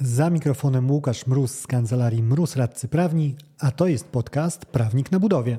[0.00, 5.20] Za mikrofonem Łukasz Mróz z kancelarii Mróz Radcy Prawni, a to jest podcast Prawnik na
[5.20, 5.58] budowie.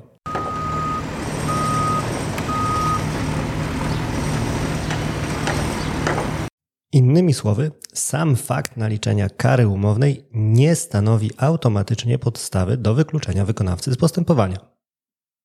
[6.92, 13.96] Innymi słowy, sam fakt naliczenia kary umownej nie stanowi automatycznie podstawy do wykluczenia wykonawcy z
[13.96, 14.58] postępowania.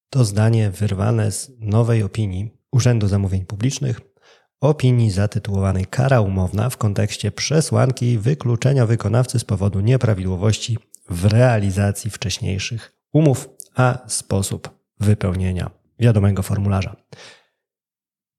[0.10, 4.02] To zdanie wyrwane z nowej opinii Urzędu Zamówień Publicznych,
[4.64, 10.78] opinii zatytułowanej Kara umowna w kontekście przesłanki wykluczenia wykonawcy z powodu nieprawidłowości
[11.10, 16.96] w realizacji wcześniejszych umów, a sposób wypełnienia wiadomego formularza.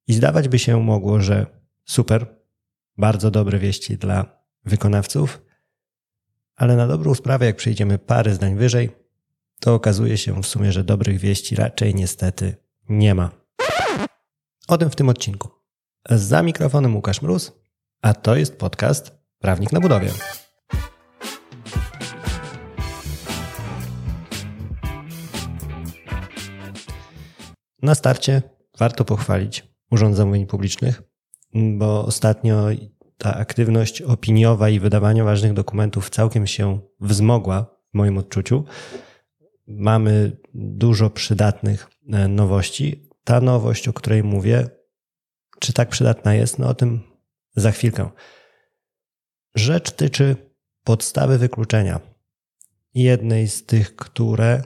[0.07, 1.47] I zdawać by się mogło, że
[1.85, 2.27] super,
[2.97, 4.25] bardzo dobre wieści dla
[4.65, 5.43] wykonawców,
[6.57, 8.91] ale na dobrą sprawę, jak przejdziemy parę zdań wyżej,
[9.61, 12.57] to okazuje się w sumie, że dobrych wieści raczej niestety
[12.89, 13.31] nie ma.
[14.69, 15.64] O tym w tym odcinku.
[16.11, 17.53] Za mikrofonem Łukasz Mróz,
[18.03, 20.11] a to jest podcast Prawnik na budowie.
[27.83, 28.43] Na starcie
[28.79, 31.03] warto pochwalić Urząd Zamówień Publicznych,
[31.55, 32.67] bo ostatnio
[33.19, 37.63] ta aktywność opiniowa i wydawanie ważnych dokumentów całkiem się wzmogła
[37.95, 38.65] w moim odczuciu.
[39.67, 43.09] Mamy dużo przydatnych e, nowości.
[43.25, 44.69] Ta nowość, o której mówię,
[45.65, 47.01] czy tak przydatna jest, no o tym
[47.57, 48.11] za chwilkę.
[49.55, 50.37] Rzecz tyczy
[50.85, 52.01] podstawy wykluczenia.
[52.95, 54.63] Jednej z tych, które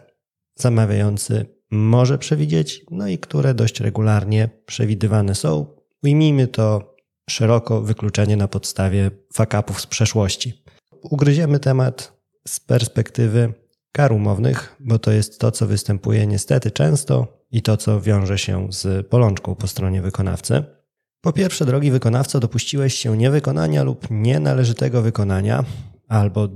[0.55, 5.67] zamawiający może przewidzieć, no i które dość regularnie przewidywane są.
[6.03, 6.97] Ujmijmy to
[7.31, 10.65] szeroko wykluczenie na podstawie fakapów z przeszłości.
[11.03, 12.13] Ugryziemy temat
[12.49, 13.53] z perspektywy
[13.93, 18.69] kar umownych, bo to jest to, co występuje niestety często i to, co wiąże się
[18.71, 20.78] z bolączką po stronie wykonawcy.
[21.21, 25.65] Po pierwsze, drogi wykonawco, dopuściłeś się niewykonania lub nienależytego wykonania
[26.09, 26.49] albo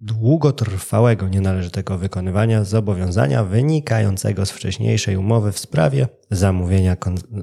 [0.00, 6.96] długotrwałego nienależytego wykonywania zobowiązania wynikającego z wcześniejszej umowy w sprawie zamówienia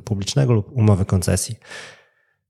[0.05, 1.55] publicznego lub umowy koncesji.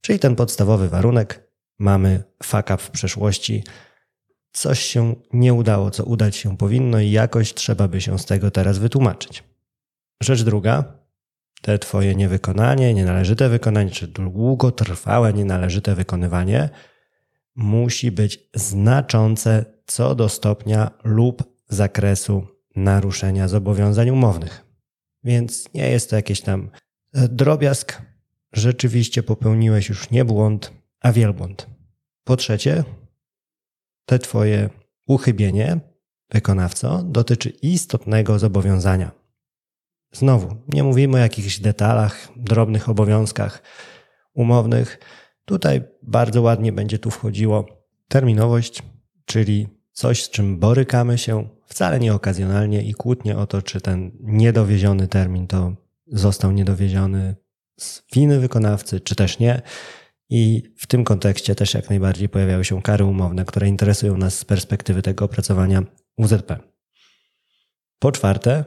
[0.01, 1.49] Czyli ten podstawowy warunek
[1.79, 3.63] mamy fuck up w przeszłości,
[4.51, 8.51] coś się nie udało, co udać się powinno i jakoś trzeba by się z tego
[8.51, 9.43] teraz wytłumaczyć.
[10.23, 10.96] Rzecz druga,
[11.67, 16.69] te twoje niewykonanie, nienależyte wykonanie, czy długotrwałe nienależyte wykonywanie
[17.55, 24.65] musi być znaczące co do stopnia lub zakresu naruszenia zobowiązań umownych.
[25.23, 26.69] Więc nie jest to jakiś tam
[27.13, 28.01] drobiazg,
[28.53, 31.67] rzeczywiście popełniłeś już nie błąd, a wielbłąd.
[32.23, 32.83] Po trzecie,
[34.05, 34.69] te Twoje
[35.07, 35.79] uchybienie,
[36.29, 39.26] wykonawco, dotyczy istotnego zobowiązania.
[40.11, 43.61] Znowu, nie mówimy o jakichś detalach, drobnych obowiązkach
[44.33, 44.99] umownych.
[45.45, 47.65] Tutaj bardzo ładnie będzie tu wchodziło
[48.07, 48.83] terminowość,
[49.25, 54.11] czyli coś, z czym borykamy się wcale nie okazjonalnie i kłótnie o to, czy ten
[54.19, 55.75] niedowieziony termin to
[56.07, 57.35] został niedowieziony
[57.79, 59.61] z winy wykonawcy, czy też nie.
[60.29, 64.45] I w tym kontekście też jak najbardziej pojawiały się kary umowne, które interesują nas z
[64.45, 65.83] perspektywy tego opracowania
[66.17, 66.59] UZP.
[67.99, 68.65] Po czwarte,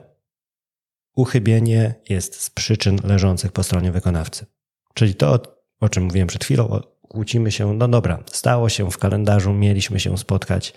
[1.21, 4.47] uchybienie jest z przyczyn leżących po stronie wykonawcy.
[4.95, 5.43] Czyli to,
[5.81, 10.19] o czym mówiłem przed chwilą, kłócimy się, no dobra, stało się w kalendarzu, mieliśmy się
[10.19, 10.75] spotkać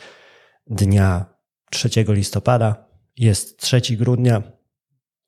[0.68, 1.26] dnia
[1.72, 2.86] 3 listopada,
[3.18, 4.44] jest 3 grudnia,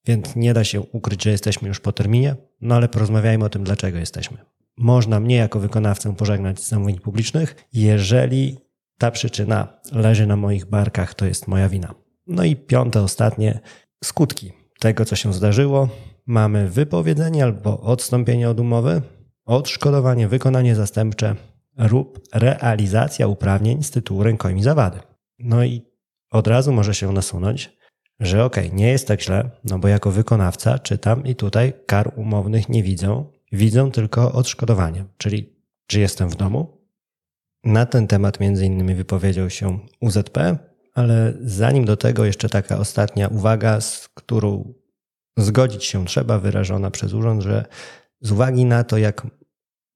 [0.05, 3.63] więc nie da się ukryć, że jesteśmy już po terminie, no ale porozmawiajmy o tym,
[3.63, 4.37] dlaczego jesteśmy.
[4.77, 8.57] Można mnie jako wykonawcę pożegnać z zamówień publicznych, jeżeli
[8.97, 11.95] ta przyczyna leży na moich barkach, to jest moja wina.
[12.27, 13.59] No i piąte, ostatnie,
[14.03, 15.89] skutki tego, co się zdarzyło.
[16.25, 19.01] Mamy wypowiedzenie albo odstąpienie od umowy,
[19.45, 21.35] odszkodowanie, wykonanie zastępcze
[21.91, 24.99] lub realizacja uprawnień z tytułu rękojmi zawady.
[25.39, 25.81] No i
[26.31, 27.77] od razu może się nasunąć,
[28.19, 32.13] że okej, okay, nie jest tak źle, no bo jako wykonawca czytam i tutaj kar
[32.15, 35.53] umownych nie widzę, widzę tylko odszkodowanie, czyli
[35.87, 36.87] czy jestem w domu.
[37.63, 40.37] Na ten temat między innymi wypowiedział się UZP,
[40.95, 44.73] ale zanim do tego jeszcze taka ostatnia uwaga, z którą
[45.37, 47.65] zgodzić się trzeba, wyrażona przez urząd, że
[48.21, 49.27] z uwagi na to, jak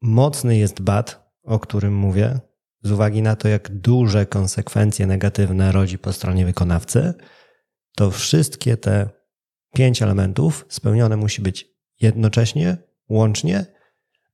[0.01, 2.39] mocny jest bat, o którym mówię,
[2.83, 7.13] z uwagi na to, jak duże konsekwencje negatywne rodzi po stronie wykonawcy,
[7.95, 9.09] to wszystkie te
[9.73, 11.67] pięć elementów spełnione musi być
[12.01, 12.77] jednocześnie,
[13.09, 13.65] łącznie,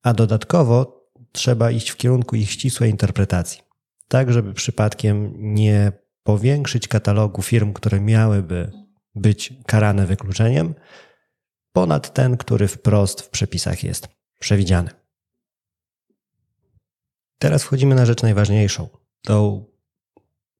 [0.03, 3.61] a dodatkowo trzeba iść w kierunku ich ścisłej interpretacji.
[4.07, 5.91] Tak, żeby przypadkiem nie
[6.25, 8.71] powiększyć katalogu firm, które miałyby
[9.15, 10.75] być karane wykluczeniem,
[11.71, 14.07] ponad ten, który wprost w przepisach jest
[14.39, 14.89] przewidziany.
[17.39, 18.89] Teraz wchodzimy na rzecz najważniejszą,
[19.21, 19.65] tą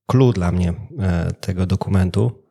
[0.07, 2.44] clue dla mnie e, tego dokumentu,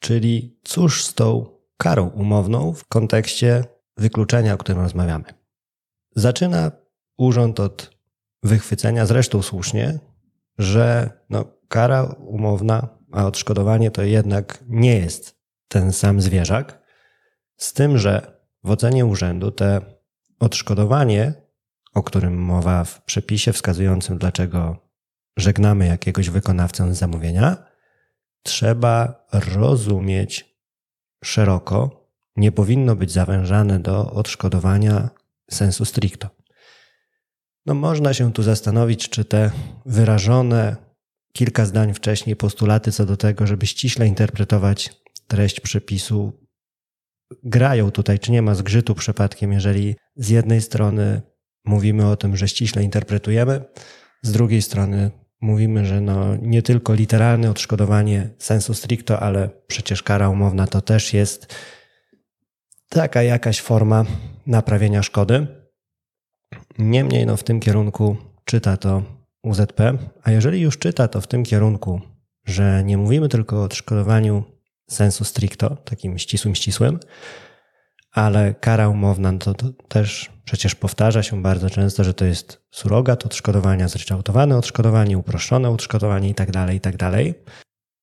[0.00, 1.46] czyli cóż z tą
[1.76, 3.64] karą umowną w kontekście
[3.96, 5.24] wykluczenia, o którym rozmawiamy.
[6.16, 6.72] Zaczyna
[7.16, 7.90] urząd od
[8.42, 9.98] wychwycenia, zresztą słusznie,
[10.58, 15.38] że no, kara umowna, a odszkodowanie to jednak nie jest
[15.68, 16.82] ten sam zwierzak,
[17.56, 19.80] z tym, że w ocenie urzędu te
[20.40, 21.32] odszkodowanie,
[21.94, 24.76] o którym mowa w przepisie wskazującym, dlaczego
[25.36, 27.56] żegnamy jakiegoś wykonawcę zamówienia,
[28.42, 30.58] trzeba rozumieć
[31.24, 35.10] szeroko, nie powinno być zawężane do odszkodowania
[35.50, 36.28] sensu stricto.
[37.66, 39.50] No można się tu zastanowić, czy te
[39.86, 40.76] wyrażone
[41.36, 44.90] kilka zdań wcześniej postulaty co do tego, żeby ściśle interpretować
[45.26, 46.32] treść przepisu,
[47.42, 51.22] grają tutaj, czy nie ma zgrzytu przypadkiem, jeżeli z jednej strony
[51.64, 53.64] mówimy o tym, że ściśle interpretujemy,
[54.22, 55.10] z drugiej strony
[55.40, 61.14] mówimy, że no nie tylko literalne odszkodowanie sensu stricto, ale przecież kara umowna to też
[61.14, 61.54] jest
[62.88, 64.04] taka jakaś forma
[64.46, 65.46] naprawienia szkody.
[66.78, 69.02] Niemniej no w tym kierunku czyta to
[69.44, 69.80] UZP,
[70.22, 72.00] a jeżeli już czyta to w tym kierunku,
[72.44, 74.44] że nie mówimy tylko o odszkodowaniu
[74.90, 76.98] sensu stricto, takim ścisłym, ścisłym,
[78.12, 83.26] ale kara umowna to, to, też przecież powtarza się bardzo często, że to jest surogat
[83.26, 87.54] odszkodowania, zryczałtowane odszkodowanie, uproszczone odszkodowanie itd., tak itd., tak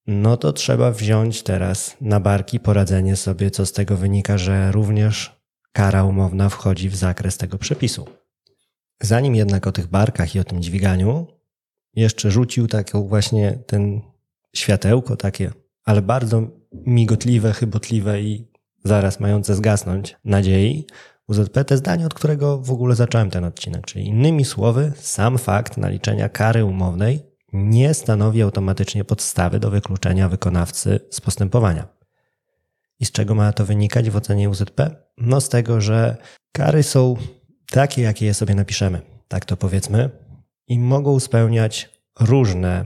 [0.07, 5.41] no to trzeba wziąć teraz na barki poradzenie sobie, co z tego wynika, że również
[5.73, 8.20] kara umowna wchodzi w zakres tego przepisu.
[9.01, 11.27] Zanim jednak o tych barkach i o tym dźwiganiu,
[11.95, 14.01] jeszcze rzucił taką właśnie ten
[14.55, 15.51] światełko takie,
[15.85, 18.47] ale bardzo migotliwe, chybotliwe i
[18.83, 20.85] zaraz mające zgasnąć nadziei,
[21.27, 23.85] UZP te zdanie, od którego w ogóle zacząłem ten odcinek.
[23.85, 30.99] Czyli innymi słowy, sam fakt naliczenia kary umownej nie stanowi automatycznie podstawy do wykluczenia wykonawcy
[31.09, 31.87] z postępowania.
[32.99, 34.95] I z czego ma to wynikać w ocenie UZP?
[35.17, 36.17] No z tego, że
[36.51, 37.15] kary są
[37.71, 40.09] takie, jakie je sobie napiszemy, tak to powiedzmy,
[40.67, 41.89] i mogą spełniać
[42.19, 42.85] różne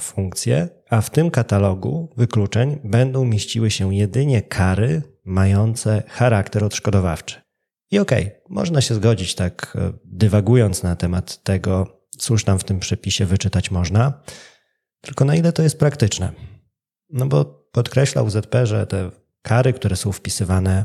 [0.00, 7.40] funkcje, a w tym katalogu wykluczeń będą mieściły się jedynie kary mające charakter odszkodowawczy.
[7.90, 12.64] I okej, okay, można się zgodzić tak e, dywagując na temat tego, cóż tam w
[12.64, 14.22] tym przepisie wyczytać można,
[15.00, 16.32] tylko na ile to jest praktyczne.
[17.10, 19.10] No bo podkreśla UZP, że te
[19.42, 20.84] kary, które są wpisywane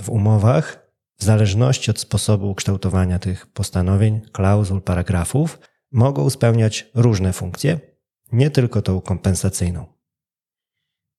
[0.00, 0.89] w umowach,
[1.20, 5.58] w zależności od sposobu kształtowania tych postanowień, klauzul, paragrafów,
[5.92, 7.80] mogą spełniać różne funkcje,
[8.32, 9.86] nie tylko tą kompensacyjną.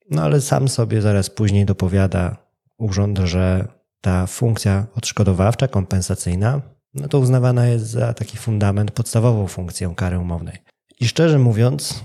[0.09, 2.37] No ale sam sobie zaraz później dopowiada
[2.77, 3.67] urząd, że
[4.01, 6.61] ta funkcja odszkodowawcza, kompensacyjna,
[6.93, 10.57] no to uznawana jest za taki fundament, podstawową funkcję kary umownej.
[10.99, 12.03] I szczerze mówiąc,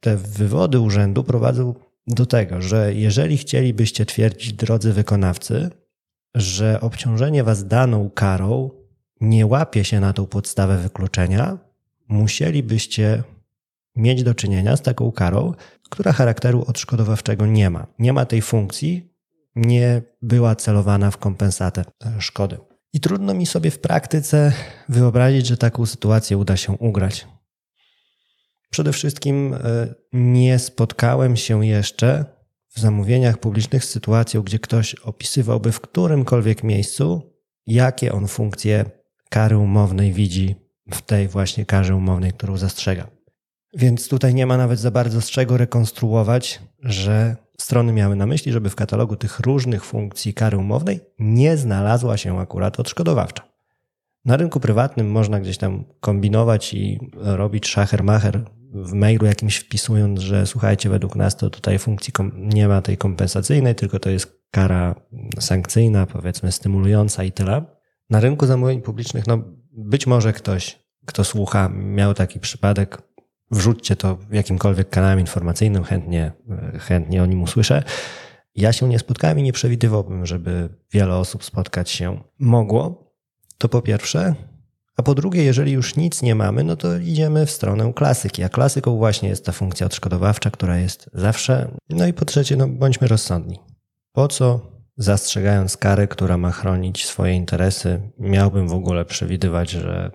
[0.00, 1.74] te wywody urzędu prowadzą
[2.06, 5.70] do tego, że jeżeli chcielibyście twierdzić, drodzy wykonawcy,
[6.38, 8.70] że obciążenie was daną karą
[9.20, 11.58] nie łapie się na tą podstawę wykluczenia,
[12.08, 13.22] musielibyście
[13.96, 15.54] mieć do czynienia z taką karą,
[15.90, 17.86] która charakteru odszkodowawczego nie ma.
[17.98, 19.14] Nie ma tej funkcji,
[19.56, 22.58] nie była celowana w kompensatę e, szkody.
[22.92, 24.52] I trudno mi sobie w praktyce
[24.88, 27.26] wyobrazić, że taką sytuację uda się ugrać.
[28.70, 29.58] Przede wszystkim e,
[30.12, 32.24] nie spotkałem się jeszcze
[32.78, 37.32] w zamówieniach publicznych z sytuacją, gdzie ktoś opisywałby w którymkolwiek miejscu,
[37.66, 38.84] jakie on funkcje
[39.30, 40.56] kary umownej widzi
[40.90, 43.06] w tej właśnie karze umownej, którą zastrzega.
[43.74, 48.52] Więc tutaj nie ma nawet za bardzo z czego rekonstruować, że strony miały na myśli,
[48.52, 53.48] żeby w katalogu tych różnych funkcji kary umownej nie znalazła się akurat odszkodowawcza.
[54.28, 58.40] Na rynku prywatnym można gdzieś tam kombinować i robić szacher-macher
[58.72, 63.74] w mailu jakimś wpisując, że słuchajcie, według nas to tutaj funkcji nie ma tej kompensacyjnej,
[63.74, 64.94] tylko to jest kara
[65.40, 67.64] sankcyjna, powiedzmy stymulująca i tyle.
[68.10, 69.38] Na rynku zamówień publicznych, no
[69.72, 73.02] być może ktoś, kto słucha, miał taki przypadek,
[73.50, 76.32] wrzućcie to jakimkolwiek kanałem informacyjnym, chętnie,
[76.78, 77.82] chętnie o nim usłyszę.
[78.54, 83.07] Ja się nie spotkałem i nie przewidywałbym, żeby wiele osób spotkać się mogło.
[83.58, 84.34] To po pierwsze.
[84.96, 88.42] A po drugie, jeżeli już nic nie mamy, no to idziemy w stronę klasyki.
[88.42, 91.68] A klasyką właśnie jest ta funkcja odszkodowawcza, która jest zawsze.
[91.88, 93.58] No i po trzecie, no bądźmy rozsądni.
[94.12, 94.60] Po co
[94.96, 100.10] zastrzegając karę, która ma chronić swoje interesy, miałbym w ogóle przewidywać, że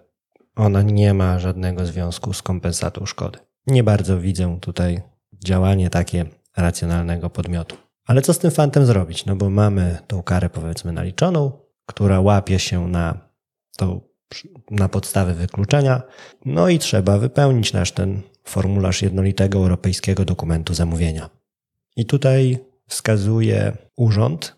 [0.55, 3.39] ona nie ma żadnego związku z kompensatą szkody.
[3.67, 5.01] Nie bardzo widzę tutaj
[5.45, 6.25] działanie takie
[6.57, 7.75] racjonalnego podmiotu.
[8.05, 9.25] Ale co z tym fantem zrobić?
[9.25, 11.51] No bo mamy tą karę powiedzmy naliczoną,
[11.85, 13.32] która łapie się na,
[13.77, 14.01] tą,
[14.71, 16.01] na podstawy wykluczenia,
[16.45, 21.29] no i trzeba wypełnić nasz ten formularz jednolitego europejskiego dokumentu zamówienia.
[21.95, 24.55] I tutaj wskazuje urząd,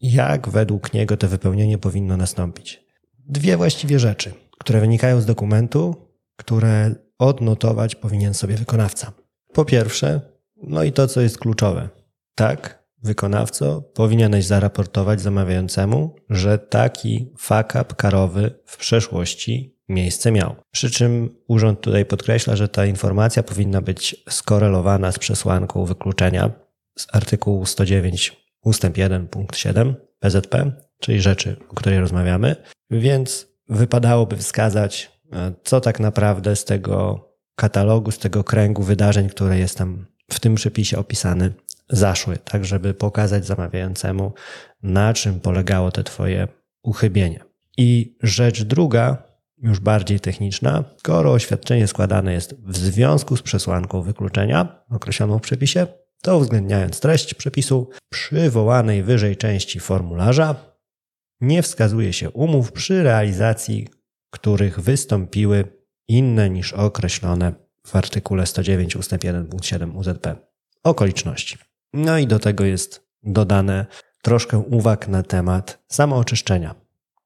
[0.00, 2.84] jak według niego to wypełnienie powinno nastąpić.
[3.18, 5.94] Dwie właściwie rzeczy, które wynikają z dokumentu,
[6.36, 9.12] które odnotować powinien sobie wykonawca.
[9.52, 10.20] Po pierwsze,
[10.62, 11.88] no i to, co jest kluczowe.
[12.34, 20.56] Tak, wykonawco, powinieneś zaraportować zamawiającemu, że taki fuck up karowy w przeszłości miejsce miał.
[20.70, 26.50] Przy czym urząd tutaj podkreśla, że ta informacja powinna być skorelowana z przesłanką wykluczenia
[26.98, 32.56] z artykułu 109 ustęp 1 punkt 7 PZP, czyli rzeczy, o której rozmawiamy,
[32.90, 39.58] więc wypadałoby wskazać, e, co tak naprawdę z tego katalogu, z tego kręgu wydarzeń, które
[39.58, 41.52] jest tam w tym przepisie opisany,
[41.88, 44.32] zaszły, tak żeby pokazać zamawiającemu,
[44.82, 46.48] na czym polegało te Twoje
[46.82, 47.44] uchybienie.
[47.76, 49.22] I rzecz druga,
[49.58, 55.86] już bardziej techniczna, skoro oświadczenie składane jest w związku z przesłanką wykluczenia określoną w przepisie,
[56.22, 60.54] to uwzględniając treść przepisu przywołanej wyżej części formularza,
[61.40, 63.88] nie wskazuje się umów przy realizacji,
[64.30, 65.64] których wystąpiły
[66.08, 67.52] inne niż określone
[67.86, 69.12] w artykule 109 ust.
[69.24, 70.36] 1 punkt 7 UZP
[70.82, 71.58] okoliczności.
[71.96, 73.86] No i do tego jest dodane
[74.22, 76.74] troszkę uwag na temat samooczyszczenia.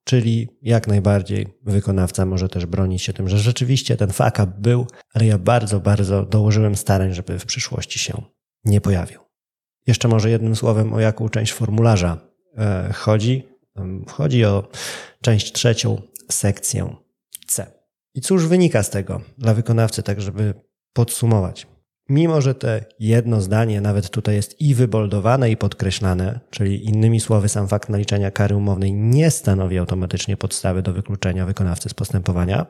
[0.05, 4.87] Czyli jak najbardziej wykonawca może też bronić się tym, że rzeczywiście ten fuck up był,
[5.15, 8.23] ale ja bardzo, bardzo dołożyłem starań, żeby w przyszłości się
[8.65, 9.21] nie pojawił.
[9.87, 12.19] Jeszcze może jednym słowem o jaką część formularza
[12.59, 13.49] e, chodzi.
[14.09, 14.69] Chodzi o
[15.23, 16.97] część trzecią, sekcję
[17.47, 17.67] C.
[18.15, 20.55] I cóż wynika z tego dla wykonawcy, tak żeby
[20.93, 21.67] podsumować?
[22.09, 27.49] Mimo, że te jedno zdanie nawet tutaj jest i wyboldowane, i podkreślane, czyli innymi słowy,
[27.49, 32.67] sam fakt naliczenia kary umownej nie stanowi automatycznie podstawy do wykluczenia wykonawcy z postępowania,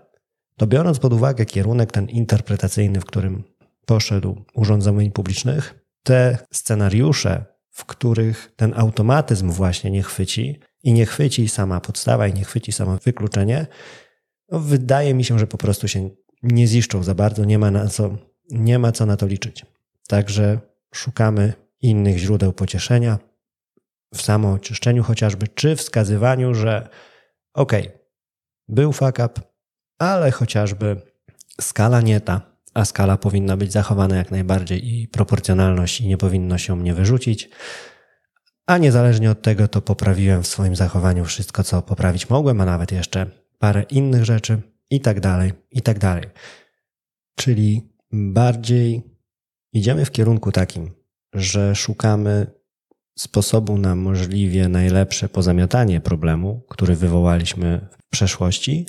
[0.56, 3.44] to biorąc pod uwagę kierunek ten interpretacyjny, w którym
[3.86, 11.06] poszedł Urząd Zamówień Publicznych, te scenariusze, w których ten automatyzm właśnie nie chwyci i nie
[11.06, 13.66] chwyci sama podstawa i nie chwyci samo wykluczenie,
[14.50, 16.10] no wydaje mi się, że po prostu się
[16.42, 19.66] nie ziszczą za bardzo, nie ma na co nie ma co na to liczyć.
[20.08, 20.58] Także
[20.94, 23.18] szukamy innych źródeł pocieszenia
[24.14, 26.88] w samooczyszczeniu chociażby, czy wskazywaniu, że
[27.54, 27.72] ok,
[28.68, 29.30] był fuck up,
[29.98, 31.02] ale chociażby
[31.60, 32.40] skala nie ta,
[32.74, 37.50] a skala powinna być zachowana jak najbardziej i proporcjonalność i nie powinno się mnie wyrzucić.
[38.66, 42.92] A niezależnie od tego, to poprawiłem w swoim zachowaniu wszystko, co poprawić mogłem, a nawet
[42.92, 43.26] jeszcze
[43.58, 46.24] parę innych rzeczy i tak dalej, i tak dalej.
[47.34, 49.02] Czyli bardziej
[49.72, 50.90] idziemy w kierunku takim,
[51.34, 52.46] że szukamy
[53.18, 58.86] sposobu na możliwie najlepsze pozamiatanie problemu, który wywołaliśmy w przeszłości,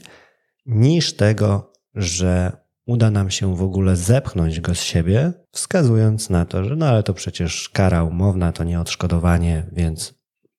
[0.65, 2.51] niż tego, że
[2.85, 7.03] uda nam się w ogóle zepchnąć go z siebie, wskazując na to, że no ale
[7.03, 10.13] to przecież kara umowna, to nie odszkodowanie, więc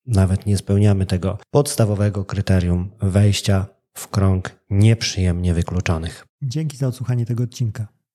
[0.07, 6.27] nawet nie spełniamy tego podstawowego kryterium wejścia w krąg nieprzyjemnie wykluczonych.
[6.43, 8.00] Dzięki za odsłuchanie tego odcinka.